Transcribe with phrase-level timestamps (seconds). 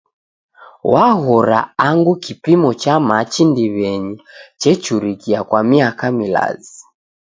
[0.93, 4.15] Waghora angu kipimo cha machi ndiw'enyi
[4.61, 6.77] chechurikia kwa miaka milazi